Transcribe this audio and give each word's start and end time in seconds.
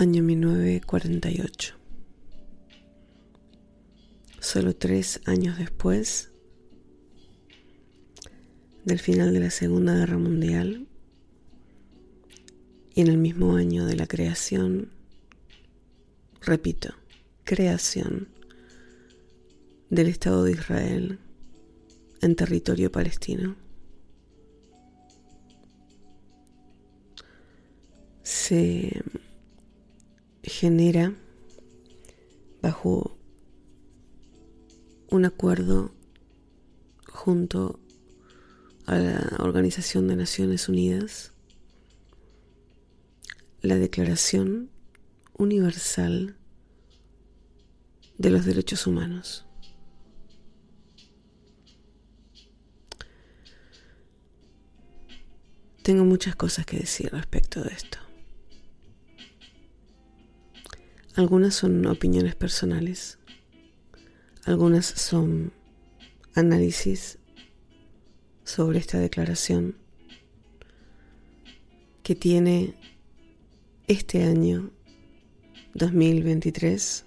año 0.00 0.22
1948. 0.22 1.74
Solo 4.38 4.76
tres 4.76 5.20
años 5.24 5.58
después 5.58 6.30
del 8.84 9.00
final 9.00 9.34
de 9.34 9.40
la 9.40 9.50
Segunda 9.50 9.96
Guerra 9.96 10.18
Mundial 10.18 10.86
y 12.94 13.00
en 13.00 13.08
el 13.08 13.18
mismo 13.18 13.56
año 13.56 13.86
de 13.86 13.96
la 13.96 14.06
creación, 14.06 14.92
repito, 16.42 16.94
creación 17.42 18.28
del 19.90 20.06
Estado 20.06 20.44
de 20.44 20.52
Israel 20.52 21.18
en 22.22 22.36
territorio 22.36 22.92
palestino. 22.92 23.56
Se 28.22 29.02
genera 30.48 31.14
bajo 32.62 33.16
un 35.10 35.24
acuerdo 35.24 35.92
junto 37.08 37.80
a 38.86 38.98
la 38.98 39.36
Organización 39.38 40.08
de 40.08 40.16
Naciones 40.16 40.68
Unidas, 40.68 41.32
la 43.60 43.76
Declaración 43.76 44.70
Universal 45.34 46.36
de 48.18 48.30
los 48.30 48.44
Derechos 48.44 48.86
Humanos. 48.86 49.44
Tengo 55.82 56.04
muchas 56.04 56.36
cosas 56.36 56.66
que 56.66 56.78
decir 56.78 57.10
respecto 57.12 57.62
de 57.62 57.70
esto. 57.70 58.07
Algunas 61.18 61.56
son 61.56 61.84
opiniones 61.86 62.36
personales, 62.36 63.18
algunas 64.44 64.86
son 64.86 65.52
análisis 66.36 67.18
sobre 68.44 68.78
esta 68.78 69.00
declaración 69.00 69.74
que 72.04 72.14
tiene 72.14 72.76
este 73.88 74.22
año 74.22 74.70
2023 75.74 77.04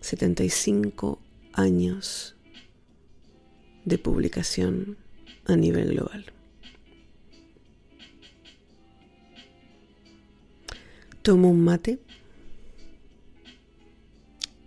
75 0.00 1.20
años 1.52 2.36
de 3.84 3.98
publicación 3.98 4.96
a 5.44 5.56
nivel 5.56 5.90
global. 5.90 6.24
Tomo 11.20 11.50
un 11.50 11.62
mate 11.62 12.00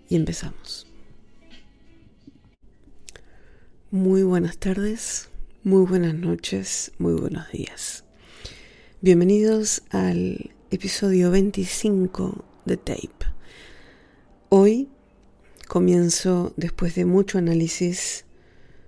y 0.09 0.15
empezamos. 0.15 0.87
Muy 3.91 4.23
buenas 4.23 4.57
tardes, 4.57 5.29
muy 5.63 5.85
buenas 5.85 6.15
noches, 6.15 6.91
muy 6.97 7.13
buenos 7.13 7.51
días. 7.51 8.03
Bienvenidos 9.01 9.83
al 9.91 10.51
episodio 10.71 11.31
25 11.31 12.43
de 12.65 12.77
Tape. 12.77 13.25
Hoy 14.49 14.89
comienzo 15.67 16.53
después 16.57 16.95
de 16.95 17.05
mucho 17.05 17.37
análisis 17.37 18.25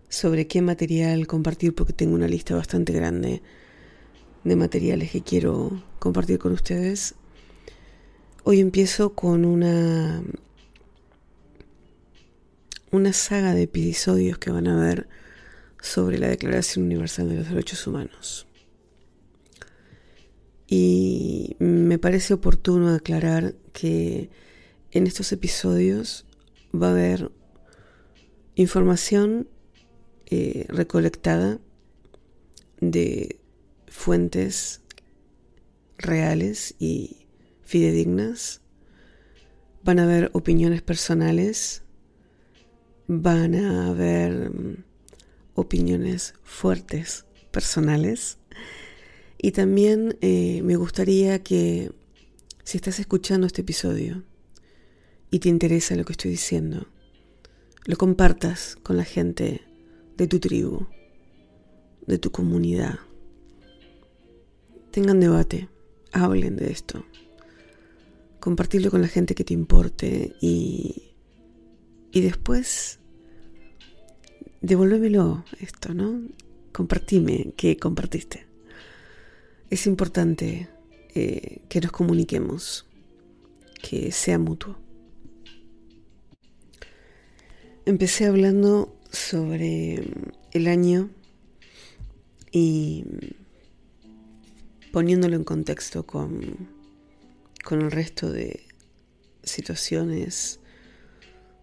sobre 0.09 0.47
qué 0.47 0.61
material 0.61 1.27
compartir 1.27 1.73
porque 1.73 1.93
tengo 1.93 2.15
una 2.15 2.27
lista 2.27 2.55
bastante 2.55 2.93
grande 2.93 3.41
de 4.43 4.55
materiales 4.55 5.11
que 5.11 5.21
quiero 5.21 5.83
compartir 5.99 6.39
con 6.39 6.53
ustedes. 6.53 7.15
Hoy 8.43 8.59
empiezo 8.59 9.13
con 9.13 9.45
una 9.45 10.23
una 12.91 13.13
saga 13.13 13.53
de 13.53 13.63
episodios 13.63 14.37
que 14.37 14.51
van 14.51 14.67
a 14.67 14.79
ver 14.79 15.07
sobre 15.81 16.17
la 16.17 16.27
Declaración 16.27 16.85
Universal 16.85 17.29
de 17.29 17.35
los 17.35 17.49
Derechos 17.49 17.85
Humanos. 17.85 18.47
Y 20.67 21.55
me 21.59 21.97
parece 21.97 22.33
oportuno 22.33 22.93
aclarar 22.93 23.55
que 23.73 24.29
en 24.91 25.07
estos 25.07 25.31
episodios 25.31 26.25
va 26.73 26.87
a 26.87 26.91
haber 26.91 27.31
información 28.55 29.47
eh, 30.25 30.65
recolectada 30.69 31.59
de 32.81 33.39
fuentes 33.87 34.81
reales 35.97 36.75
y 36.79 37.27
fidedignas. 37.63 38.61
Van 39.83 39.99
a 39.99 40.03
haber 40.03 40.31
opiniones 40.33 40.81
personales 40.81 41.83
van 43.07 43.55
a 43.55 43.87
haber 43.87 44.51
mm, 44.51 44.83
opiniones 45.55 46.33
fuertes, 46.43 47.25
personales. 47.51 48.37
Y 49.37 49.51
también 49.51 50.17
eh, 50.21 50.61
me 50.63 50.75
gustaría 50.75 51.41
que 51.43 51.91
si 52.63 52.77
estás 52.77 52.99
escuchando 52.99 53.47
este 53.47 53.61
episodio 53.61 54.23
y 55.31 55.39
te 55.39 55.49
interesa 55.49 55.95
lo 55.95 56.05
que 56.05 56.13
estoy 56.13 56.31
diciendo, 56.31 56.87
lo 57.85 57.95
compartas 57.97 58.75
con 58.83 58.97
la 58.97 59.05
gente 59.05 59.61
de 60.17 60.27
tu 60.27 60.39
tribu, 60.39 60.87
de 62.05 62.17
tu 62.17 62.31
comunidad. 62.31 62.99
Tengan 64.91 65.19
debate, 65.19 65.69
hablen 66.11 66.55
de 66.55 66.71
esto. 66.71 67.05
Compartirlo 68.39 68.91
con 68.91 69.01
la 69.01 69.07
gente 69.07 69.35
que 69.35 69.43
te 69.43 69.53
importe 69.53 70.35
y 70.41 71.06
y 72.11 72.21
después 72.21 72.99
devuélvemelo 74.61 75.45
esto, 75.59 75.93
¿no? 75.93 76.21
Compartime 76.71 77.53
que 77.55 77.77
compartiste. 77.77 78.45
Es 79.69 79.87
importante 79.87 80.69
eh, 81.13 81.61
que 81.69 81.81
nos 81.81 81.91
comuniquemos, 81.91 82.85
que 83.81 84.11
sea 84.11 84.39
mutuo. 84.39 84.77
Empecé 87.85 88.25
hablando 88.25 88.97
sobre 89.11 90.03
el 90.51 90.67
año 90.67 91.09
y 92.51 93.05
poniéndolo 94.91 95.35
en 95.35 95.43
contexto 95.43 96.05
con, 96.05 96.67
con 97.63 97.81
el 97.81 97.91
resto 97.91 98.31
de 98.31 98.65
situaciones 99.43 100.59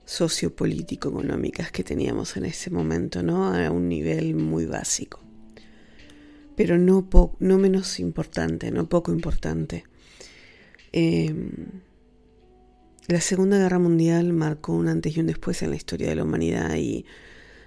sociopolítico-económicas 0.04 1.70
que 1.70 1.84
teníamos 1.84 2.36
en 2.36 2.44
ese 2.44 2.70
momento, 2.70 3.22
¿no? 3.22 3.52
A 3.54 3.70
un 3.70 3.88
nivel 3.88 4.34
muy 4.34 4.66
básico. 4.66 5.20
Pero 6.56 6.78
no, 6.78 7.08
no 7.40 7.58
menos 7.58 7.98
importante, 8.00 8.70
no 8.70 8.88
poco 8.88 9.12
importante. 9.12 9.84
Em, 10.92 11.50
la 13.08 13.20
Segunda 13.20 13.58
Guerra 13.58 13.78
Mundial 13.78 14.32
marcó 14.32 14.72
un 14.72 14.88
antes 14.88 15.16
y 15.16 15.20
un 15.20 15.26
después 15.26 15.62
en 15.62 15.70
la 15.70 15.76
historia 15.76 16.08
de 16.08 16.14
la 16.14 16.24
humanidad 16.24 16.76
y 16.76 17.04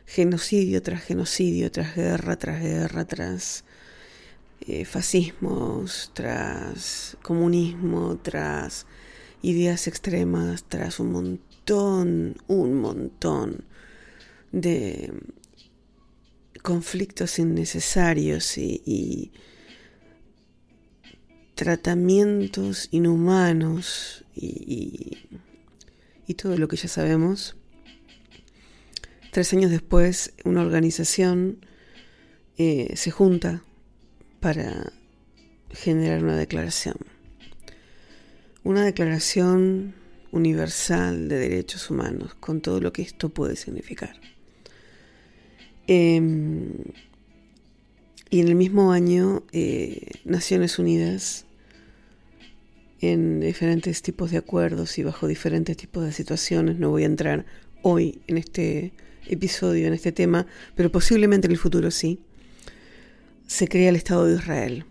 genocidio 0.05 0.81
tras 0.81 1.03
genocidio, 1.03 1.69
tras 1.69 1.95
guerra, 1.95 2.37
tras 2.37 2.61
guerra, 2.61 3.05
tras 3.05 3.65
eh, 4.61 4.85
fascismos, 4.85 6.11
tras 6.13 7.17
comunismo, 7.21 8.17
tras 8.23 8.87
ideas 9.41 9.87
extremas, 9.87 10.63
tras 10.63 10.99
un 10.99 11.11
montón 11.11 11.47
un 12.47 12.75
montón 12.75 13.65
de 14.51 15.11
conflictos 16.61 17.39
innecesarios 17.39 18.57
y, 18.57 19.31
tratamientos 21.55 22.87
inhumanos 22.91 24.23
y, 24.35 25.17
todo 26.35 26.55
lo 26.57 26.67
que 26.67 26.77
ya 26.77 26.87
sabemos. 26.87 27.55
Tres 29.31 29.53
años 29.53 29.71
después, 29.71 30.33
una 30.45 30.61
organización 30.61 31.65
eh, 32.57 32.93
se 32.95 33.11
junta 33.11 33.63
para 34.39 34.93
generar 35.71 36.23
una 36.23 36.37
declaración. 36.37 36.97
Una 38.67 38.83
declaración 38.83 39.93
universal 40.33 41.29
de 41.29 41.39
derechos 41.39 41.89
humanos, 41.89 42.35
con 42.35 42.59
todo 42.59 42.81
lo 42.81 42.91
que 42.91 43.01
esto 43.01 43.29
puede 43.29 43.55
significar. 43.55 44.19
Em, 45.87 46.73
y 48.29 48.41
en 48.41 48.47
el 48.49 48.55
mismo 48.55 48.91
año, 48.91 49.45
eh, 49.53 50.09
Naciones 50.25 50.79
Unidas, 50.79 51.45
en 52.99 53.39
diferentes 53.39 54.01
tipos 54.01 54.31
de 54.31 54.37
acuerdos 54.39 54.97
y 54.97 55.03
bajo 55.03 55.27
diferentes 55.27 55.77
tipos 55.77 56.03
de 56.03 56.11
situaciones, 56.11 56.77
no 56.77 56.89
voy 56.89 57.03
a 57.03 57.05
entrar 57.05 57.45
hoy 57.83 58.19
en 58.27 58.37
este 58.37 58.91
episodio, 59.27 59.87
en 59.87 59.93
este 59.93 60.11
tema, 60.11 60.45
pero 60.75 60.91
posiblemente 60.91 61.47
en 61.47 61.53
el 61.53 61.57
futuro 61.57 61.89
sí, 61.89 62.19
se 63.45 63.69
crea 63.69 63.87
el 63.87 63.95
Estado 63.95 64.25
de 64.25 64.35
Israel 64.35 64.83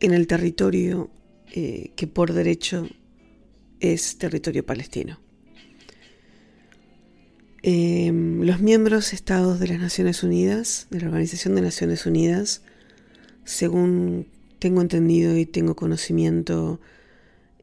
en 0.00 0.12
el 0.12 0.26
territorio 0.26 1.12
eh, 1.56 1.92
que 1.94 2.08
por 2.08 2.32
derecho 2.32 2.88
es 3.78 4.18
territorio 4.18 4.66
palestino. 4.66 5.20
Em, 7.62 8.42
los 8.42 8.58
miembros 8.58 9.12
estados 9.12 9.60
de 9.60 9.68
las 9.68 9.78
Naciones 9.78 10.24
Unidas, 10.24 10.88
de 10.90 11.00
la 11.00 11.06
Organización 11.06 11.54
de 11.54 11.60
Naciones 11.60 12.06
Unidas, 12.06 12.62
según 13.44 14.26
tengo 14.58 14.80
entendido 14.80 15.38
y 15.38 15.46
tengo 15.46 15.76
conocimiento 15.76 16.80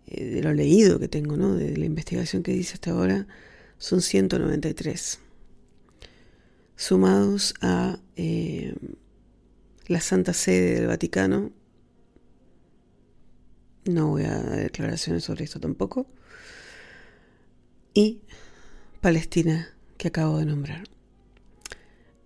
eh, 0.08 0.24
de 0.24 0.42
lo 0.42 0.54
leído 0.54 0.98
que 0.98 1.10
tengo, 1.10 1.36
¿no? 1.36 1.54
de 1.54 1.76
la 1.76 1.84
investigación 1.84 2.44
que 2.44 2.54
dice 2.54 2.76
hasta 2.76 2.92
ahora, 2.92 3.28
son 3.78 4.02
193, 4.02 5.20
sumados 6.78 7.56
a 7.60 8.00
em, 8.16 8.74
la 9.88 10.00
Santa 10.00 10.32
Sede 10.32 10.76
del 10.76 10.88
Vaticano. 10.88 11.52
No 13.86 14.08
voy 14.08 14.24
a 14.24 14.36
dar 14.38 14.58
declaraciones 14.58 15.24
sobre 15.24 15.44
esto 15.44 15.60
tampoco. 15.60 16.08
Y 17.94 18.22
Palestina, 19.02 19.74
que 19.98 20.10
acabo 20.10 20.38
de 20.38 20.46
nombrar. 20.46 20.84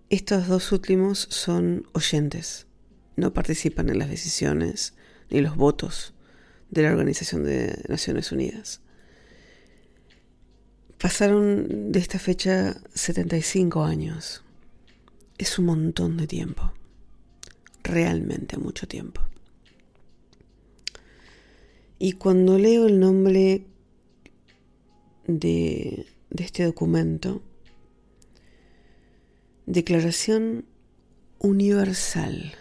Estos 0.10 0.48
dos 0.48 0.72
últimos 0.72 1.28
son 1.30 1.88
oyentes, 1.94 2.68
no 3.16 3.34
participan 3.34 3.90
en 3.90 4.00
las 4.00 4.10
decisiones 4.10 4.94
ni 5.30 5.42
los 5.42 5.56
votos 5.56 6.14
de 6.70 6.84
la 6.84 6.92
Organización 6.92 7.44
de 7.44 7.84
Naciones 7.88 8.32
Unidas. 8.32 8.82
Pasaron 11.00 11.92
de 11.92 12.00
esta 12.00 12.20
fecha 12.20 12.78
75 12.94 13.84
años. 13.84 14.44
Es 15.38 15.58
un 15.58 15.66
montón 15.66 16.18
de 16.18 16.28
tiempo 16.28 16.72
realmente 17.86 18.58
mucho 18.58 18.88
tiempo. 18.88 19.22
Y 21.98 22.14
cuando 22.14 22.58
leo 22.58 22.88
el 22.88 23.00
nombre 23.00 23.66
de, 25.28 26.06
este 26.38 26.66
documento, 26.66 27.42
Declaración 29.66 30.66
Universal, 31.40 32.54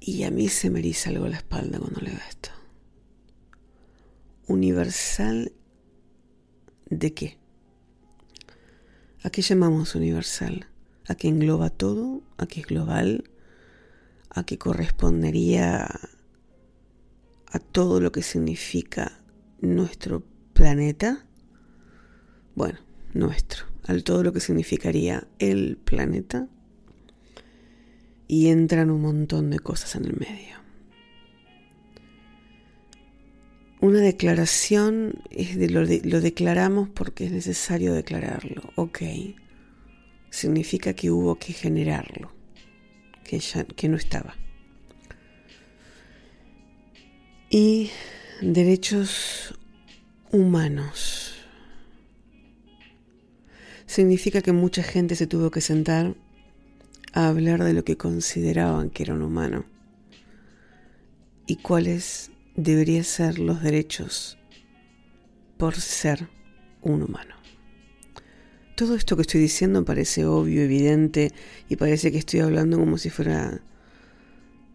y 0.00 0.22
a 0.24 0.30
mí 0.30 0.48
se 0.48 0.70
me 0.70 0.78
eriza 0.78 1.10
algo 1.10 1.28
la 1.28 1.36
espalda 1.36 1.78
cuando 1.78 2.00
leo 2.00 2.16
esto. 2.28 2.50
¿Universal 4.46 5.52
de 6.86 7.12
qué? 7.12 7.38
¿A 9.22 9.30
qué 9.30 9.42
llamamos 9.42 9.94
universal? 9.94 10.70
a 11.10 11.16
que 11.16 11.26
engloba 11.26 11.70
todo, 11.70 12.22
a 12.36 12.46
que 12.46 12.60
es 12.60 12.66
global, 12.66 13.24
a 14.30 14.44
que 14.44 14.58
correspondería 14.58 15.88
a 17.50 17.58
todo 17.58 18.00
lo 18.00 18.12
que 18.12 18.22
significa 18.22 19.20
nuestro 19.60 20.22
planeta. 20.52 21.26
Bueno, 22.54 22.78
nuestro, 23.14 23.66
al 23.86 24.04
todo 24.04 24.22
lo 24.22 24.32
que 24.32 24.40
significaría 24.40 25.26
el 25.38 25.76
planeta. 25.76 26.48
Y 28.26 28.48
entran 28.48 28.90
un 28.90 29.02
montón 29.02 29.50
de 29.50 29.58
cosas 29.58 29.96
en 29.96 30.04
el 30.04 30.16
medio. 30.16 30.60
Una 33.80 34.00
declaración 34.00 35.14
es 35.30 35.56
de 35.58 35.70
lo, 35.70 35.80
lo 35.80 36.20
declaramos 36.20 36.88
porque 36.90 37.26
es 37.26 37.32
necesario 37.32 37.94
declararlo. 37.94 38.62
Ok 38.76 39.02
significa 40.30 40.94
que 40.94 41.10
hubo 41.10 41.36
que 41.36 41.52
generarlo, 41.52 42.32
que, 43.24 43.38
ya, 43.40 43.64
que 43.64 43.88
no 43.88 43.96
estaba. 43.96 44.36
Y 47.52 47.90
derechos 48.40 49.58
humanos. 50.30 51.34
Significa 53.86 54.40
que 54.40 54.52
mucha 54.52 54.84
gente 54.84 55.16
se 55.16 55.26
tuvo 55.26 55.50
que 55.50 55.60
sentar 55.60 56.14
a 57.12 57.26
hablar 57.26 57.64
de 57.64 57.72
lo 57.72 57.82
que 57.82 57.96
consideraban 57.96 58.88
que 58.90 59.02
era 59.02 59.14
un 59.14 59.22
humano 59.22 59.64
y 61.48 61.56
cuáles 61.56 62.30
deberían 62.54 63.02
ser 63.02 63.40
los 63.40 63.60
derechos 63.60 64.38
por 65.56 65.74
ser 65.74 66.28
un 66.82 67.02
humano. 67.02 67.34
Todo 68.76 68.94
esto 68.94 69.16
que 69.16 69.22
estoy 69.22 69.40
diciendo 69.40 69.84
parece 69.84 70.24
obvio, 70.24 70.62
evidente, 70.62 71.32
y 71.68 71.74
parece 71.74 72.12
que 72.12 72.18
estoy 72.18 72.38
hablando 72.40 72.78
como 72.78 72.96
si 72.96 73.10
fuera 73.10 73.60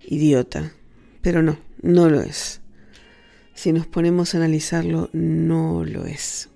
idiota. 0.01 0.74
Pero 1.22 1.42
no, 1.42 1.57
no 1.81 2.10
lo 2.10 2.19
es. 2.22 2.60
Si 3.55 3.71
nos 3.71 3.87
ponemos 3.87 4.33
a 4.33 4.37
analizarlo, 4.37 5.09
no 5.13 5.83
lo 5.85 6.05
es. 6.05 6.49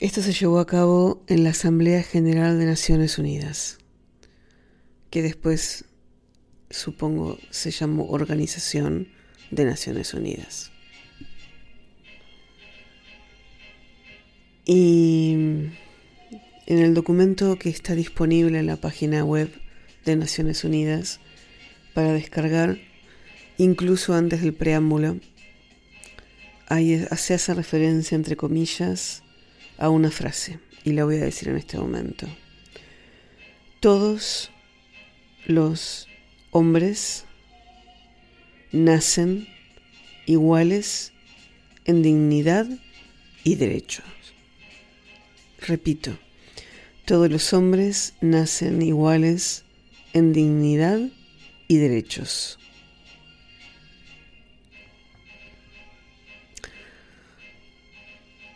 Esto 0.00 0.22
se 0.22 0.32
llevó 0.32 0.58
a 0.58 0.66
cabo 0.66 1.22
en 1.26 1.44
la 1.44 1.50
Asamblea 1.50 2.02
General 2.02 2.58
de 2.58 2.64
Naciones 2.64 3.18
Unidas, 3.18 3.78
que 5.10 5.22
después, 5.22 5.84
supongo, 6.70 7.38
se 7.50 7.70
llamó 7.70 8.08
Organización 8.08 9.08
de 9.50 9.66
Naciones 9.66 10.14
Unidas. 10.14 10.72
Y 14.64 15.32
en 16.66 16.78
el 16.78 16.94
documento 16.94 17.58
que 17.58 17.68
está 17.68 17.94
disponible 17.94 18.58
en 18.58 18.66
la 18.66 18.76
página 18.76 19.24
web 19.24 19.50
de 20.04 20.16
Naciones 20.16 20.64
Unidas 20.64 21.20
para 21.92 22.12
descargar, 22.12 22.78
incluso 23.58 24.14
antes 24.14 24.40
del 24.42 24.54
preámbulo, 24.54 25.18
se 26.68 27.34
hace 27.34 27.54
referencia, 27.54 28.14
entre 28.14 28.36
comillas, 28.36 29.22
a 29.76 29.90
una 29.90 30.10
frase, 30.10 30.58
y 30.84 30.92
la 30.92 31.04
voy 31.04 31.16
a 31.16 31.24
decir 31.24 31.48
en 31.48 31.56
este 31.56 31.78
momento. 31.78 32.26
Todos 33.80 34.50
los 35.46 36.06
hombres 36.50 37.24
nacen 38.72 39.48
iguales 40.26 41.12
en 41.84 42.02
dignidad 42.02 42.66
y 43.44 43.54
derechos. 43.54 44.04
Repito, 45.66 46.18
todos 47.04 47.30
los 47.30 47.52
hombres 47.52 48.14
nacen 48.20 48.82
iguales 48.82 49.64
en 50.12 50.32
dignidad 50.32 51.00
y 51.66 51.76
derechos. 51.78 52.58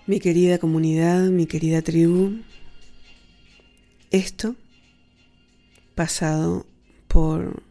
Mi 0.05 0.19
querida 0.19 0.59
comunidad, 0.59 1.29
mi 1.29 1.47
querida 1.47 1.81
tribu, 1.81 2.43
esto 4.11 4.57
pasado 5.95 6.67
por 7.07 7.63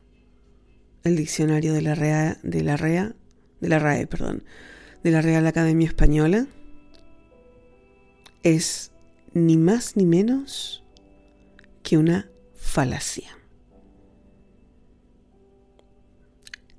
el 1.04 1.18
diccionario 1.18 1.74
de 1.74 1.82
la 1.82 1.94
REA, 1.94 2.38
de 2.42 2.64
la 2.64 2.78
REA, 2.78 3.14
de 3.60 3.68
la 3.68 4.08
perdón, 4.08 4.44
de 5.04 5.12
la 5.12 5.22
Real 5.22 5.46
Academia 5.46 5.88
Española, 5.88 6.48
es 8.44 8.94
ni 9.34 9.58
más 9.58 9.98
ni 9.98 10.06
menos 10.06 10.86
que 11.84 11.98
una 11.98 12.30
falacia. 12.56 13.38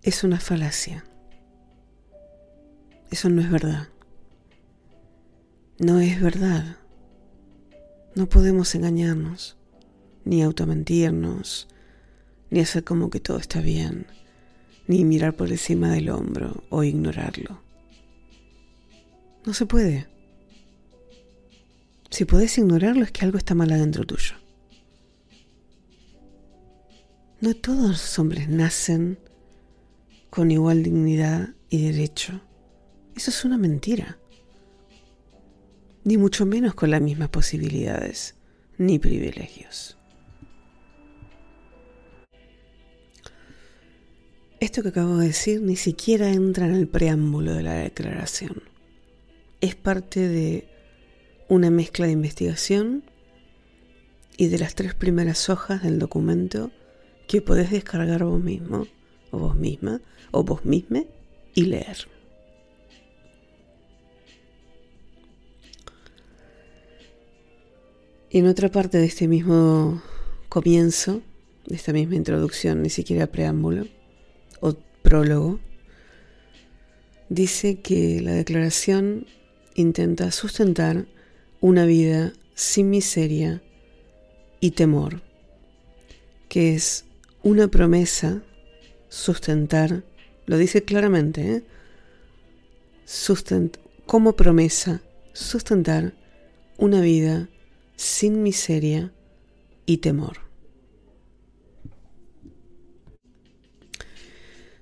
Es 0.00 0.24
una 0.24 0.40
falacia. 0.40 1.04
Eso 3.10 3.28
no 3.28 3.42
es 3.42 3.50
verdad. 3.50 3.91
No 5.82 5.98
es 5.98 6.20
verdad. 6.20 6.76
No 8.14 8.28
podemos 8.28 8.72
engañarnos, 8.76 9.56
ni 10.24 10.40
automentirnos, 10.40 11.66
ni 12.50 12.60
hacer 12.60 12.84
como 12.84 13.10
que 13.10 13.18
todo 13.18 13.38
está 13.38 13.60
bien, 13.60 14.06
ni 14.86 15.04
mirar 15.04 15.34
por 15.34 15.50
encima 15.50 15.90
del 15.90 16.10
hombro 16.10 16.62
o 16.70 16.84
ignorarlo. 16.84 17.60
No 19.44 19.52
se 19.54 19.66
puede. 19.66 20.06
Si 22.10 22.26
podés 22.26 22.56
ignorarlo 22.58 23.02
es 23.02 23.10
que 23.10 23.24
algo 23.24 23.38
está 23.38 23.56
mal 23.56 23.72
adentro 23.72 24.06
tuyo. 24.06 24.36
No 27.40 27.54
todos 27.54 27.88
los 27.88 28.18
hombres 28.20 28.48
nacen 28.48 29.18
con 30.30 30.52
igual 30.52 30.84
dignidad 30.84 31.56
y 31.70 31.86
derecho. 31.86 32.40
Eso 33.16 33.30
es 33.30 33.44
una 33.44 33.58
mentira. 33.58 34.21
Ni 36.04 36.16
mucho 36.16 36.46
menos 36.46 36.74
con 36.74 36.90
las 36.90 37.00
mismas 37.00 37.28
posibilidades 37.28 38.34
ni 38.76 38.98
privilegios. 38.98 39.96
Esto 44.58 44.82
que 44.82 44.88
acabo 44.88 45.16
de 45.18 45.28
decir 45.28 45.60
ni 45.60 45.76
siquiera 45.76 46.30
entra 46.30 46.66
en 46.66 46.74
el 46.74 46.88
preámbulo 46.88 47.54
de 47.54 47.62
la 47.62 47.74
declaración. 47.74 48.62
Es 49.60 49.74
parte 49.74 50.28
de 50.28 50.68
una 51.48 51.70
mezcla 51.70 52.06
de 52.06 52.12
investigación 52.12 53.04
y 54.36 54.48
de 54.48 54.58
las 54.58 54.74
tres 54.74 54.94
primeras 54.94 55.50
hojas 55.50 55.82
del 55.82 55.98
documento 55.98 56.70
que 57.28 57.42
podés 57.42 57.70
descargar 57.70 58.24
vos 58.24 58.42
mismo 58.42 58.86
o 59.30 59.38
vos 59.38 59.54
misma 59.56 60.00
o 60.30 60.42
vos 60.42 60.64
misma 60.64 61.04
y 61.54 61.66
leer. 61.66 62.11
En 68.34 68.46
otra 68.46 68.70
parte 68.70 68.96
de 68.96 69.04
este 69.04 69.28
mismo 69.28 70.02
comienzo, 70.48 71.20
de 71.66 71.76
esta 71.76 71.92
misma 71.92 72.14
introducción, 72.14 72.80
ni 72.80 72.88
siquiera 72.88 73.26
preámbulo 73.26 73.84
o 74.60 74.74
prólogo, 75.02 75.60
dice 77.28 77.80
que 77.80 78.22
la 78.22 78.32
declaración 78.32 79.26
intenta 79.74 80.30
sustentar 80.30 81.04
una 81.60 81.84
vida 81.84 82.32
sin 82.54 82.88
miseria 82.88 83.62
y 84.60 84.70
temor, 84.70 85.20
que 86.48 86.74
es 86.74 87.04
una 87.42 87.68
promesa 87.68 88.42
sustentar, 89.10 90.04
lo 90.46 90.56
dice 90.56 90.84
claramente, 90.84 91.56
¿eh? 91.56 91.64
como 94.06 94.32
promesa 94.36 95.02
sustentar 95.34 96.14
una 96.78 97.02
vida 97.02 97.50
sin 98.02 98.42
miseria 98.42 99.14
y 99.86 99.98
temor. 99.98 100.38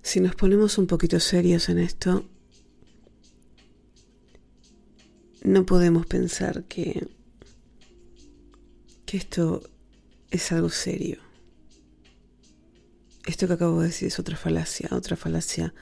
Si 0.01 0.21
nos 0.21 0.35
ponemos 0.35 0.79
un 0.79 0.87
poquito 0.87 1.21
serios 1.21 1.69
en 1.69 1.81
esto, 1.81 2.25
no 5.45 5.67
podemos 5.67 6.07
pensar 6.07 6.65
que, 6.65 7.09
que 9.05 9.19
esto 9.19 9.63
es 10.31 10.51
algo 10.51 10.71
serio. 10.71 11.19
Esto 13.27 13.47
que 13.47 13.53
acabo 13.53 13.83
de 13.83 13.89
decir 13.89 14.09
es 14.09 14.19
otra 14.19 14.39
falacia, 14.39 14.89
otra 14.93 15.17
falacia, 15.17 15.75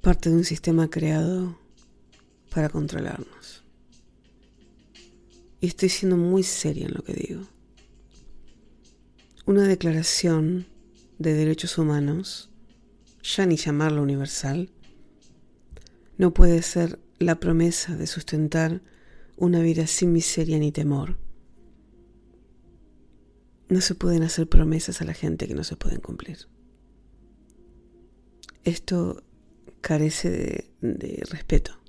parte 0.00 0.30
de 0.30 0.36
un 0.36 0.44
sistema 0.44 0.88
creado 0.88 1.58
para 2.48 2.68
controlarnos. 2.68 3.61
Y 5.62 5.68
estoy 5.68 5.90
siendo 5.90 6.16
muy 6.16 6.42
seria 6.42 6.86
en 6.86 6.92
lo 6.92 7.04
que 7.04 7.14
digo. 7.14 7.42
Una 9.46 9.62
declaración 9.62 10.66
de 11.20 11.34
derechos 11.34 11.78
humanos, 11.78 12.50
ya 13.22 13.46
ni 13.46 13.56
llamarla 13.56 14.00
universal, 14.00 14.70
no 16.18 16.34
puede 16.34 16.62
ser 16.62 16.98
la 17.20 17.38
promesa 17.38 17.96
de 17.96 18.08
sustentar 18.08 18.82
una 19.36 19.60
vida 19.60 19.86
sin 19.86 20.12
miseria 20.12 20.58
ni 20.58 20.72
temor. 20.72 21.16
No 23.68 23.80
se 23.80 23.94
pueden 23.94 24.24
hacer 24.24 24.48
promesas 24.48 25.00
a 25.00 25.04
la 25.04 25.14
gente 25.14 25.46
que 25.46 25.54
no 25.54 25.62
se 25.62 25.76
pueden 25.76 26.00
cumplir. 26.00 26.38
Esto 28.64 29.22
carece 29.80 30.28
de, 30.28 30.70
de 30.80 31.22
respeto. 31.30 31.81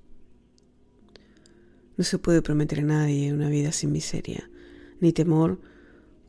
No 1.97 2.03
se 2.03 2.17
puede 2.17 2.41
prometer 2.41 2.79
a 2.79 2.83
nadie 2.83 3.33
una 3.33 3.49
vida 3.49 3.71
sin 3.71 3.91
miseria, 3.91 4.49
ni 4.99 5.13
temor 5.13 5.59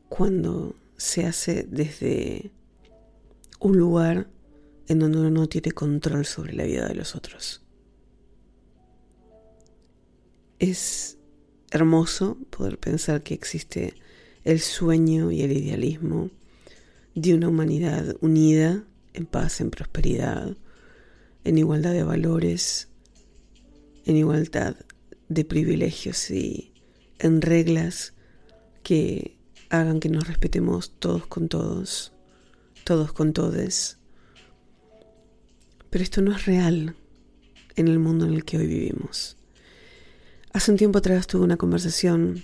cuando 0.09 0.75
se 0.97 1.25
hace 1.25 1.63
desde 1.69 2.51
un 3.59 3.77
lugar 3.77 4.27
en 4.87 4.99
donde 4.99 5.19
uno 5.19 5.31
no 5.31 5.47
tiene 5.47 5.71
control 5.71 6.25
sobre 6.25 6.53
la 6.53 6.63
vida 6.63 6.87
de 6.87 6.95
los 6.95 7.15
otros. 7.15 7.63
Es 10.59 11.17
hermoso 11.71 12.37
poder 12.49 12.77
pensar 12.77 13.23
que 13.23 13.33
existe 13.33 13.95
el 14.43 14.59
sueño 14.59 15.31
y 15.31 15.41
el 15.41 15.51
idealismo 15.51 16.29
de 17.15 17.33
una 17.33 17.49
humanidad 17.49 18.15
unida 18.21 18.83
en 19.13 19.25
paz, 19.25 19.61
en 19.61 19.71
prosperidad, 19.71 20.55
en 21.43 21.57
igualdad 21.57 21.93
de 21.93 22.03
valores, 22.03 22.89
en 24.05 24.17
igualdad 24.17 24.75
de 25.29 25.45
privilegios 25.45 26.29
y 26.31 26.73
en 27.19 27.41
reglas 27.41 28.13
que 28.83 29.37
hagan 29.69 29.99
que 29.99 30.09
nos 30.09 30.27
respetemos 30.27 30.91
todos 30.99 31.25
con 31.27 31.47
todos, 31.47 32.13
todos 32.83 33.13
con 33.13 33.33
todes. 33.33 33.97
Pero 35.89 36.03
esto 36.03 36.21
no 36.21 36.35
es 36.35 36.45
real 36.45 36.95
en 37.75 37.87
el 37.87 37.99
mundo 37.99 38.25
en 38.25 38.33
el 38.33 38.45
que 38.45 38.57
hoy 38.57 38.67
vivimos. 38.67 39.37
Hace 40.53 40.71
un 40.71 40.77
tiempo 40.77 40.99
atrás 40.99 41.27
tuve 41.27 41.43
una 41.43 41.57
conversación 41.57 42.43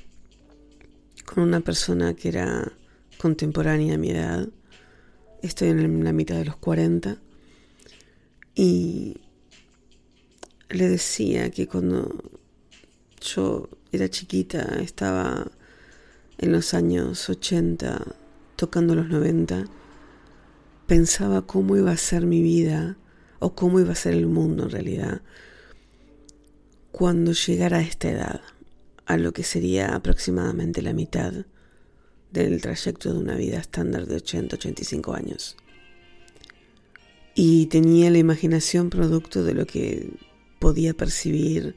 con 1.25 1.43
una 1.43 1.61
persona 1.61 2.13
que 2.13 2.29
era 2.29 2.71
contemporánea 3.17 3.95
a 3.95 3.97
mi 3.97 4.11
edad. 4.11 4.49
Estoy 5.41 5.69
en 5.69 6.03
la 6.03 6.11
mitad 6.11 6.35
de 6.35 6.45
los 6.45 6.57
40 6.57 7.17
y 8.55 9.17
le 10.69 10.89
decía 10.89 11.51
que 11.51 11.67
cuando 11.67 12.40
yo 13.21 13.69
era 13.91 14.09
chiquita, 14.09 14.79
estaba 14.81 15.47
en 16.37 16.51
los 16.51 16.73
años 16.73 17.29
80, 17.29 18.05
tocando 18.55 18.95
los 18.95 19.07
90, 19.07 19.65
pensaba 20.87 21.45
cómo 21.45 21.77
iba 21.77 21.91
a 21.91 21.97
ser 21.97 22.25
mi 22.25 22.41
vida 22.41 22.97
o 23.39 23.55
cómo 23.55 23.79
iba 23.79 23.93
a 23.93 23.95
ser 23.95 24.13
el 24.13 24.27
mundo 24.27 24.63
en 24.63 24.71
realidad 24.71 25.21
cuando 26.91 27.31
llegara 27.31 27.77
a 27.77 27.81
esta 27.81 28.09
edad, 28.09 28.41
a 29.05 29.17
lo 29.17 29.31
que 29.31 29.43
sería 29.43 29.95
aproximadamente 29.95 30.81
la 30.81 30.93
mitad 30.93 31.33
del 32.31 32.61
trayecto 32.61 33.13
de 33.13 33.19
una 33.19 33.35
vida 33.35 33.59
estándar 33.59 34.05
de 34.05 34.17
80-85 34.17 35.15
años. 35.15 35.57
Y 37.33 37.67
tenía 37.67 38.09
la 38.11 38.17
imaginación 38.17 38.89
producto 38.89 39.43
de 39.43 39.53
lo 39.53 39.65
que 39.65 40.11
podía 40.59 40.93
percibir 40.93 41.75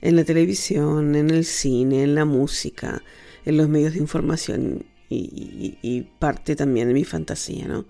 en 0.00 0.16
la 0.16 0.24
televisión, 0.24 1.14
en 1.14 1.30
el 1.30 1.44
cine, 1.44 2.02
en 2.02 2.14
la 2.14 2.24
música, 2.24 3.02
en 3.44 3.56
los 3.56 3.68
medios 3.68 3.94
de 3.94 4.00
información 4.00 4.84
y, 5.08 6.06
parte 6.18 6.56
también 6.56 6.88
de 6.88 6.94
mi 6.94 7.04
fantasía, 7.04 7.66
¿no? 7.66 7.86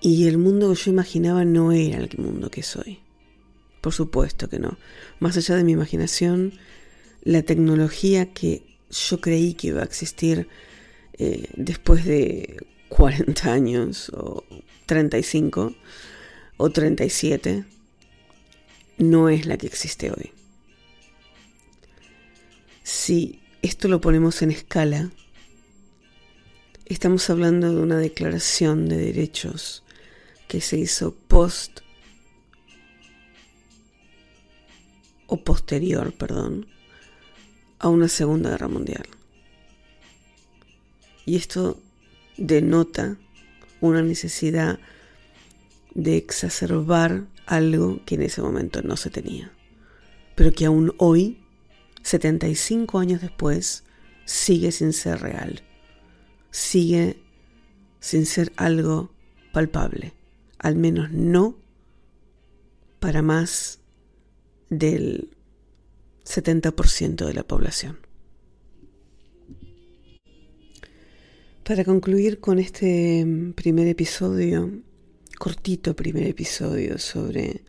Y 0.00 0.26
el 0.26 0.38
mundo 0.38 0.70
que 0.70 0.80
yo 0.80 0.90
imaginaba 0.90 1.44
no 1.44 1.72
era 1.72 1.98
el 1.98 2.10
mundo 2.18 2.50
que 2.50 2.62
soy. 2.62 2.98
Por 3.80 3.92
supuesto 3.92 4.48
que 4.48 4.58
no. 4.58 4.76
Más 5.20 5.36
allá 5.36 5.56
de 5.56 5.64
mi 5.64 5.72
imaginación, 5.72 6.52
la 7.22 7.42
tecnología 7.42 8.32
que 8.32 8.62
yo 8.90 9.20
creí 9.20 9.54
que 9.54 9.68
iba 9.68 9.80
a 9.80 9.84
existir 9.84 10.48
eh, 11.14 11.48
después 11.56 12.04
de 12.04 12.66
40 12.88 13.52
años 13.52 14.10
o 14.10 14.44
35 14.86 15.74
o 16.56 16.70
37 16.70 17.64
no 18.98 19.28
es 19.28 19.46
la 19.46 19.56
que 19.56 19.66
existe 19.66 20.10
hoy. 20.10 20.32
Si 22.84 23.40
esto 23.62 23.88
lo 23.88 24.02
ponemos 24.02 24.42
en 24.42 24.50
escala, 24.50 25.10
estamos 26.84 27.30
hablando 27.30 27.74
de 27.74 27.80
una 27.80 27.96
declaración 27.96 28.90
de 28.90 28.98
derechos 28.98 29.82
que 30.48 30.60
se 30.60 30.76
hizo 30.76 31.14
post 31.14 31.80
o 35.28 35.42
posterior, 35.42 36.12
perdón, 36.12 36.66
a 37.78 37.88
una 37.88 38.06
Segunda 38.06 38.50
Guerra 38.50 38.68
Mundial. 38.68 39.06
Y 41.24 41.36
esto 41.36 41.80
denota 42.36 43.16
una 43.80 44.02
necesidad 44.02 44.78
de 45.94 46.18
exacerbar 46.18 47.24
algo 47.46 48.00
que 48.04 48.16
en 48.16 48.22
ese 48.24 48.42
momento 48.42 48.82
no 48.82 48.98
se 48.98 49.08
tenía, 49.08 49.50
pero 50.34 50.52
que 50.52 50.66
aún 50.66 50.92
hoy 50.98 51.38
75 52.04 52.98
años 52.98 53.20
después, 53.20 53.82
sigue 54.24 54.70
sin 54.72 54.92
ser 54.92 55.20
real, 55.20 55.62
sigue 56.50 57.16
sin 57.98 58.26
ser 58.26 58.52
algo 58.56 59.10
palpable, 59.52 60.12
al 60.58 60.76
menos 60.76 61.10
no 61.10 61.58
para 63.00 63.22
más 63.22 63.80
del 64.68 65.30
70% 66.24 67.26
de 67.26 67.34
la 67.34 67.42
población. 67.42 67.98
Para 71.64 71.84
concluir 71.84 72.40
con 72.40 72.58
este 72.58 73.26
primer 73.54 73.88
episodio, 73.88 74.70
cortito 75.38 75.96
primer 75.96 76.26
episodio 76.26 76.98
sobre 76.98 77.64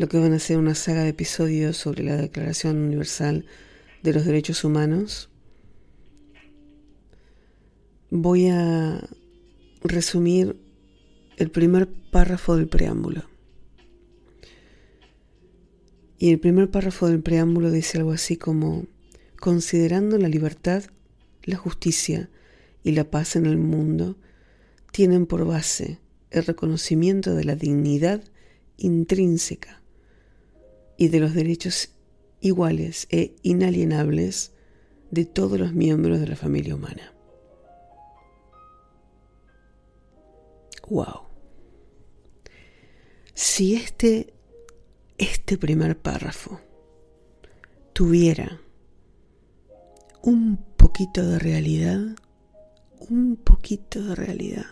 lo 0.00 0.08
que 0.08 0.18
van 0.18 0.32
a 0.32 0.38
ser 0.38 0.56
una 0.56 0.74
saga 0.74 1.02
de 1.02 1.10
episodios 1.10 1.76
sobre 1.76 2.02
la 2.02 2.16
Declaración 2.16 2.78
Universal 2.78 3.44
de 4.02 4.14
los 4.14 4.24
Derechos 4.24 4.64
Humanos. 4.64 5.28
Voy 8.08 8.46
a 8.46 9.06
resumir 9.84 10.56
el 11.36 11.50
primer 11.50 11.86
párrafo 12.10 12.56
del 12.56 12.66
preámbulo. 12.66 13.24
Y 16.16 16.30
el 16.30 16.40
primer 16.40 16.70
párrafo 16.70 17.06
del 17.06 17.20
preámbulo 17.20 17.70
dice 17.70 17.98
algo 17.98 18.12
así 18.12 18.38
como, 18.38 18.86
considerando 19.38 20.16
la 20.16 20.30
libertad, 20.30 20.82
la 21.44 21.58
justicia 21.58 22.30
y 22.82 22.92
la 22.92 23.04
paz 23.04 23.36
en 23.36 23.44
el 23.44 23.58
mundo, 23.58 24.16
tienen 24.92 25.26
por 25.26 25.44
base 25.44 25.98
el 26.30 26.46
reconocimiento 26.46 27.34
de 27.34 27.44
la 27.44 27.54
dignidad 27.54 28.24
intrínseca 28.78 29.79
y 31.00 31.08
de 31.08 31.18
los 31.18 31.32
derechos 31.32 31.94
iguales 32.42 33.06
e 33.08 33.34
inalienables 33.42 34.52
de 35.10 35.24
todos 35.24 35.58
los 35.58 35.72
miembros 35.72 36.20
de 36.20 36.26
la 36.26 36.36
familia 36.36 36.74
humana. 36.74 37.14
Wow. 40.90 41.22
Si 43.32 43.76
este, 43.76 44.34
este 45.16 45.56
primer 45.56 45.98
párrafo 45.98 46.60
tuviera 47.94 48.60
un 50.20 50.58
poquito 50.76 51.26
de 51.26 51.38
realidad, 51.38 52.14
un 53.08 53.36
poquito 53.36 54.04
de 54.04 54.14
realidad, 54.14 54.66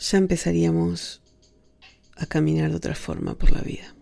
ya 0.00 0.18
empezaríamos 0.18 1.22
a 2.16 2.26
caminar 2.26 2.70
de 2.70 2.76
otra 2.76 2.96
forma 2.96 3.38
por 3.38 3.52
la 3.52 3.60
vida. 3.60 3.94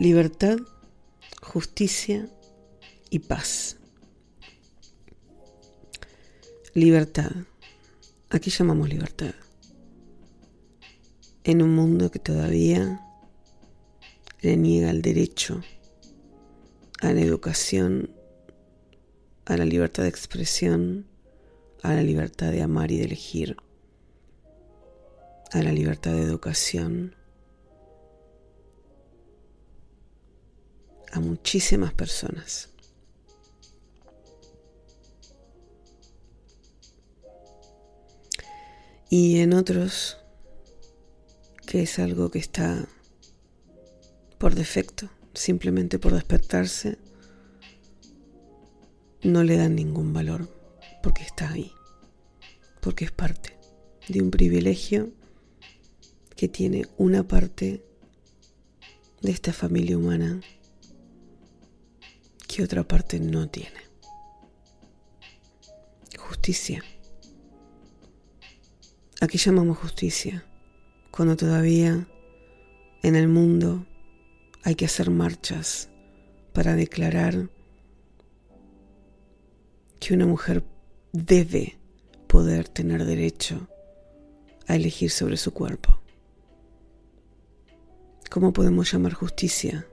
Libertad, 0.00 0.58
justicia 1.40 2.28
y 3.10 3.20
paz. 3.20 3.76
Libertad. 6.74 7.30
Aquí 8.28 8.50
llamamos 8.50 8.88
libertad. 8.88 9.32
En 11.44 11.62
un 11.62 11.76
mundo 11.76 12.10
que 12.10 12.18
todavía 12.18 13.00
le 14.40 14.56
niega 14.56 14.90
el 14.90 15.00
derecho 15.00 15.62
a 17.00 17.12
la 17.12 17.20
educación, 17.20 18.10
a 19.44 19.56
la 19.56 19.64
libertad 19.64 20.02
de 20.02 20.08
expresión, 20.08 21.06
a 21.82 21.94
la 21.94 22.02
libertad 22.02 22.50
de 22.50 22.62
amar 22.62 22.90
y 22.90 22.98
de 22.98 23.04
elegir, 23.04 23.56
a 25.52 25.62
la 25.62 25.70
libertad 25.70 26.14
de 26.14 26.22
educación, 26.22 27.14
a 31.14 31.20
muchísimas 31.20 31.94
personas. 31.94 32.70
Y 39.08 39.38
en 39.38 39.52
otros, 39.52 40.18
que 41.66 41.82
es 41.82 42.00
algo 42.00 42.32
que 42.32 42.40
está 42.40 42.88
por 44.38 44.56
defecto, 44.56 45.08
simplemente 45.34 46.00
por 46.00 46.14
despertarse, 46.14 46.98
no 49.22 49.44
le 49.44 49.56
dan 49.56 49.76
ningún 49.76 50.12
valor 50.12 50.48
porque 51.00 51.22
está 51.22 51.52
ahí, 51.52 51.70
porque 52.80 53.04
es 53.04 53.12
parte 53.12 53.56
de 54.08 54.20
un 54.20 54.32
privilegio 54.32 55.12
que 56.36 56.48
tiene 56.48 56.88
una 56.98 57.22
parte 57.22 57.84
de 59.22 59.30
esta 59.30 59.52
familia 59.52 59.96
humana 59.96 60.40
que 62.54 62.62
otra 62.62 62.84
parte 62.84 63.18
no 63.18 63.48
tiene. 63.48 63.80
Justicia. 66.16 66.84
Aquí 69.20 69.38
llamamos 69.38 69.76
justicia 69.78 70.44
cuando 71.10 71.36
todavía 71.36 72.06
en 73.02 73.16
el 73.16 73.26
mundo 73.26 73.84
hay 74.62 74.76
que 74.76 74.84
hacer 74.84 75.10
marchas 75.10 75.88
para 76.52 76.76
declarar 76.76 77.50
que 79.98 80.14
una 80.14 80.26
mujer 80.26 80.62
debe 81.12 81.76
poder 82.28 82.68
tener 82.68 83.04
derecho 83.04 83.66
a 84.68 84.76
elegir 84.76 85.10
sobre 85.10 85.38
su 85.38 85.52
cuerpo. 85.52 85.98
¿Cómo 88.30 88.52
podemos 88.52 88.92
llamar 88.92 89.14
justicia 89.14 89.88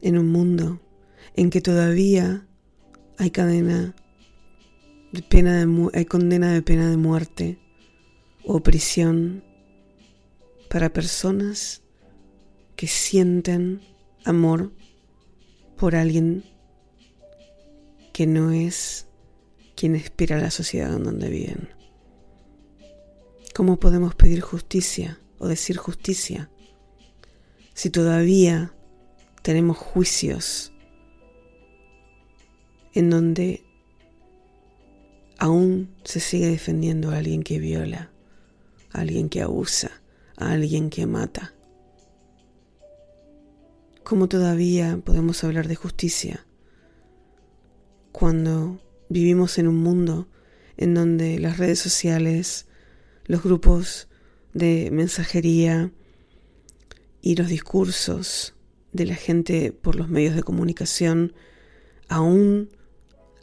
en 0.00 0.18
un 0.18 0.30
mundo 0.30 0.80
en 1.34 1.50
que 1.50 1.60
todavía 1.60 2.46
hay 3.18 3.30
cadena 3.30 3.94
de 5.12 5.22
pena 5.22 5.64
de 5.64 5.90
hay 5.94 6.04
condena 6.04 6.52
de 6.52 6.62
pena 6.62 6.90
de 6.90 6.96
muerte 6.96 7.58
o 8.44 8.60
prisión 8.60 9.44
para 10.68 10.92
personas 10.92 11.82
que 12.76 12.86
sienten 12.86 13.80
amor 14.24 14.72
por 15.76 15.96
alguien 15.96 16.44
que 18.12 18.26
no 18.26 18.50
es 18.50 19.06
quien 19.74 19.94
espera 19.94 20.38
la 20.38 20.50
sociedad 20.50 20.94
en 20.94 21.04
donde 21.04 21.28
viven. 21.28 21.68
¿Cómo 23.54 23.78
podemos 23.78 24.14
pedir 24.14 24.40
justicia 24.40 25.20
o 25.38 25.48
decir 25.48 25.76
justicia 25.76 26.50
si 27.74 27.90
todavía 27.90 28.75
tenemos 29.46 29.78
juicios 29.78 30.72
en 32.94 33.10
donde 33.10 33.62
aún 35.38 35.94
se 36.02 36.18
sigue 36.18 36.48
defendiendo 36.48 37.12
a 37.12 37.18
alguien 37.18 37.44
que 37.44 37.60
viola, 37.60 38.10
a 38.90 39.02
alguien 39.02 39.28
que 39.28 39.42
abusa, 39.42 40.02
a 40.36 40.50
alguien 40.50 40.90
que 40.90 41.06
mata. 41.06 41.54
¿Cómo 44.02 44.26
todavía 44.26 45.00
podemos 45.04 45.44
hablar 45.44 45.68
de 45.68 45.76
justicia 45.76 46.44
cuando 48.10 48.80
vivimos 49.08 49.58
en 49.58 49.68
un 49.68 49.76
mundo 49.76 50.26
en 50.76 50.92
donde 50.92 51.38
las 51.38 51.58
redes 51.58 51.78
sociales, 51.78 52.66
los 53.26 53.44
grupos 53.44 54.08
de 54.54 54.90
mensajería 54.90 55.92
y 57.22 57.36
los 57.36 57.46
discursos 57.46 58.55
de 58.96 59.06
la 59.06 59.14
gente 59.14 59.72
por 59.72 59.94
los 59.94 60.08
medios 60.08 60.34
de 60.34 60.42
comunicación, 60.42 61.34
aún, 62.08 62.70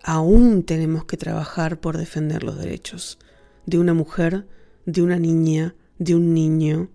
aún 0.03 0.63
tenemos 0.63 1.05
que 1.05 1.15
trabajar 1.15 1.79
por 1.79 1.97
defender 1.97 2.43
los 2.43 2.57
derechos 2.57 3.19
de 3.65 3.77
una 3.77 3.93
mujer, 3.93 4.47
de 4.85 5.01
una 5.01 5.19
niña, 5.19 5.75
de 5.99 6.15
un 6.15 6.33
niño 6.33 6.89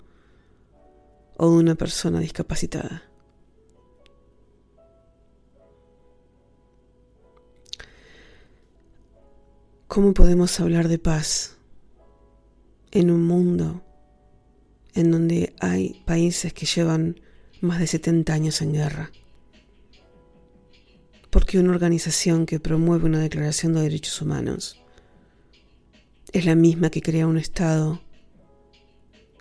o 1.36 1.50
de 1.50 1.56
una 1.56 1.74
persona 1.76 2.20
discapacitada. 2.20 3.04
¿Cómo 9.86 10.12
podemos 10.12 10.60
hablar 10.60 10.88
de 10.88 10.98
paz 10.98 11.56
en 12.90 13.10
un 13.10 13.24
mundo 13.24 13.82
en 14.94 15.10
donde 15.10 15.54
hay 15.60 16.02
países 16.04 16.52
que 16.52 16.66
llevan 16.66 17.20
más 17.60 17.78
de 17.78 17.86
70 17.86 18.32
años 18.32 18.62
en 18.62 18.72
guerra. 18.72 19.10
Porque 21.30 21.58
una 21.58 21.72
organización 21.72 22.46
que 22.46 22.60
promueve 22.60 23.06
una 23.06 23.20
declaración 23.20 23.74
de 23.74 23.82
derechos 23.82 24.20
humanos 24.22 24.82
es 26.32 26.44
la 26.44 26.54
misma 26.54 26.90
que 26.90 27.02
crea 27.02 27.26
un 27.26 27.38
Estado 27.38 28.00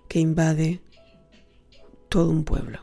que 0.07 0.19
invade 0.19 0.81
todo 2.09 2.29
un 2.29 2.43
pueblo. 2.43 2.79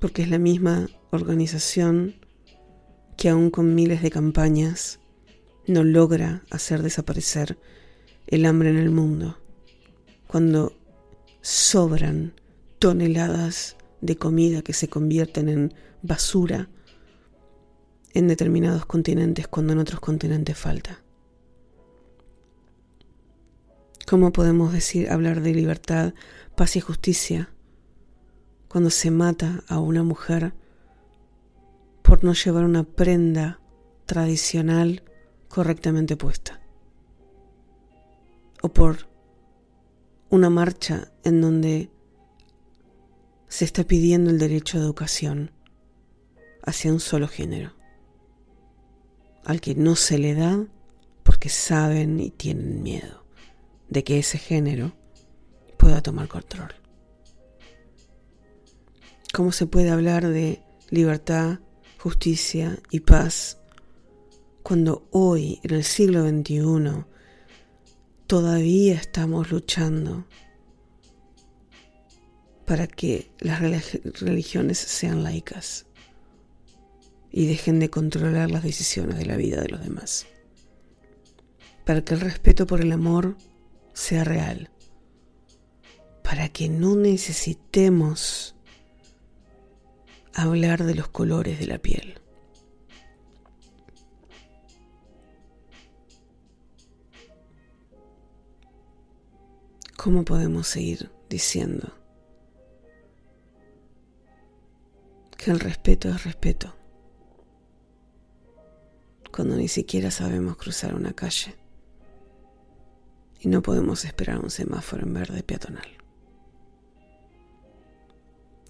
Porque 0.00 0.22
es 0.22 0.28
la 0.28 0.38
misma 0.38 0.88
organización 1.10 2.16
que 3.16 3.28
aún 3.28 3.50
con 3.50 3.74
miles 3.74 4.02
de 4.02 4.10
campañas 4.10 4.98
no 5.66 5.84
logra 5.84 6.42
hacer 6.50 6.82
desaparecer 6.82 7.56
el 8.26 8.46
hambre 8.46 8.70
en 8.70 8.78
el 8.78 8.90
mundo. 8.90 9.38
Cuando 10.26 10.72
sobran 11.42 12.32
toneladas 12.78 13.76
de 14.00 14.16
comida 14.16 14.62
que 14.62 14.72
se 14.72 14.88
convierten 14.88 15.48
en 15.48 15.74
basura 16.00 16.70
en 18.14 18.28
determinados 18.28 18.86
continentes 18.86 19.48
cuando 19.48 19.72
en 19.72 19.78
otros 19.80 20.00
continentes 20.00 20.56
falta. 20.56 21.02
¿Cómo 24.06 24.32
podemos 24.32 24.72
decir 24.72 25.10
hablar 25.10 25.40
de 25.40 25.54
libertad, 25.54 26.14
paz 26.56 26.76
y 26.76 26.80
justicia 26.80 27.50
cuando 28.68 28.90
se 28.90 29.10
mata 29.10 29.62
a 29.68 29.78
una 29.78 30.02
mujer 30.02 30.54
por 32.02 32.24
no 32.24 32.34
llevar 32.34 32.64
una 32.64 32.84
prenda 32.84 33.60
tradicional 34.06 35.02
correctamente 35.48 36.16
puesta? 36.16 36.60
O 38.60 38.68
por 38.68 39.11
una 40.32 40.48
marcha 40.48 41.12
en 41.24 41.42
donde 41.42 41.90
se 43.48 43.66
está 43.66 43.84
pidiendo 43.84 44.30
el 44.30 44.38
derecho 44.38 44.78
a 44.78 44.80
educación 44.80 45.50
hacia 46.64 46.90
un 46.90 47.00
solo 47.00 47.28
género, 47.28 47.74
al 49.44 49.60
que 49.60 49.74
no 49.74 49.94
se 49.94 50.16
le 50.16 50.34
da 50.34 50.66
porque 51.22 51.50
saben 51.50 52.18
y 52.18 52.30
tienen 52.30 52.82
miedo 52.82 53.26
de 53.90 54.04
que 54.04 54.18
ese 54.18 54.38
género 54.38 54.92
pueda 55.76 56.00
tomar 56.00 56.28
control. 56.28 56.74
¿Cómo 59.34 59.52
se 59.52 59.66
puede 59.66 59.90
hablar 59.90 60.26
de 60.26 60.62
libertad, 60.88 61.58
justicia 61.98 62.78
y 62.90 63.00
paz 63.00 63.58
cuando 64.62 65.06
hoy, 65.10 65.60
en 65.62 65.74
el 65.74 65.84
siglo 65.84 66.26
XXI, 66.26 67.11
todavía 68.32 68.94
estamos 68.94 69.50
luchando 69.50 70.24
para 72.64 72.86
que 72.86 73.30
las 73.40 73.60
religiones 73.60 74.78
sean 74.78 75.22
laicas 75.22 75.84
y 77.30 77.44
dejen 77.44 77.78
de 77.78 77.90
controlar 77.90 78.50
las 78.50 78.62
decisiones 78.62 79.18
de 79.18 79.26
la 79.26 79.36
vida 79.36 79.60
de 79.60 79.68
los 79.68 79.82
demás. 79.82 80.26
Para 81.84 82.02
que 82.06 82.14
el 82.14 82.20
respeto 82.20 82.66
por 82.66 82.80
el 82.80 82.92
amor 82.92 83.36
sea 83.92 84.24
real. 84.24 84.70
Para 86.24 86.48
que 86.48 86.70
no 86.70 86.96
necesitemos 86.96 88.56
hablar 90.32 90.84
de 90.84 90.94
los 90.94 91.08
colores 91.08 91.58
de 91.58 91.66
la 91.66 91.76
piel. 91.76 92.21
¿Cómo 100.02 100.24
podemos 100.24 100.66
seguir 100.66 101.12
diciendo 101.30 101.92
que 105.38 105.52
el 105.52 105.60
respeto 105.60 106.08
es 106.08 106.24
respeto 106.24 106.74
cuando 109.30 109.54
ni 109.54 109.68
siquiera 109.68 110.10
sabemos 110.10 110.56
cruzar 110.56 110.96
una 110.96 111.12
calle 111.12 111.54
y 113.38 113.46
no 113.46 113.62
podemos 113.62 114.04
esperar 114.04 114.40
un 114.40 114.50
semáforo 114.50 115.04
en 115.04 115.14
verde 115.14 115.44
peatonal? 115.44 115.86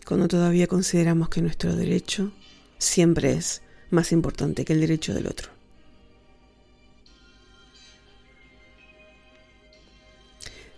Cuando 0.06 0.28
todavía 0.28 0.66
consideramos 0.66 1.30
que 1.30 1.40
nuestro 1.40 1.74
derecho 1.74 2.30
siempre 2.76 3.32
es 3.32 3.62
más 3.88 4.12
importante 4.12 4.66
que 4.66 4.74
el 4.74 4.80
derecho 4.80 5.14
del 5.14 5.28
otro. 5.28 5.61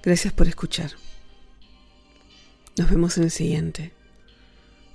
Gracias 0.04 0.34
por 0.34 0.46
escuchar. 0.46 0.90
Nos 2.76 2.90
vemos 2.90 3.16
en 3.16 3.24
el 3.24 3.30
siguiente 3.30 3.92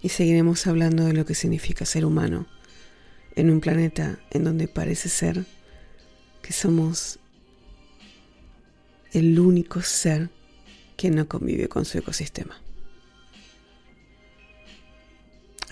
y 0.04 0.10
seguiremos 0.10 0.68
hablando 0.68 1.04
de 1.04 1.14
lo 1.14 1.26
que 1.26 1.34
significa 1.34 1.84
ser 1.84 2.06
humano 2.06 2.46
en 3.36 3.50
un 3.50 3.60
planeta 3.60 4.20
en 4.30 4.44
donde 4.44 4.68
parece 4.68 5.10
ser 5.10 5.46
que 6.44 6.54
somos 6.54 7.18
el 9.12 9.40
único 9.40 9.82
ser 9.82 10.30
que 10.96 11.10
no 11.10 11.28
convive 11.28 11.68
con 11.70 11.86
su 11.86 11.98
ecosistema. 11.98 12.62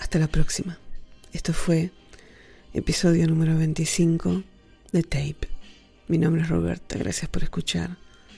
Hasta 0.00 0.18
la 0.18 0.26
próxima. 0.26 0.80
Esto 1.32 1.52
fue 1.52 1.92
episodio 2.74 3.28
número 3.28 3.56
25 3.56 4.42
de 4.90 5.02
Tape. 5.04 5.48
Mi 6.08 6.18
nombre 6.18 6.42
es 6.42 6.48
Roberta, 6.48 6.98
gracias 6.98 7.30
por 7.30 7.44
escuchar. 7.44 8.07